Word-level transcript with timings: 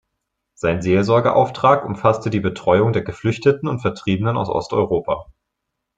Sein 0.55 0.81
Seelsorge-Auftrag 0.81 1.85
umfasste 1.85 2.31
die 2.31 2.39
Betreuung 2.39 2.91
der 2.91 3.03
Geflüchteten 3.03 3.69
und 3.69 3.81
Vertriebenen 3.81 4.35
aus 4.35 4.49
Osteuropa. 4.49 5.27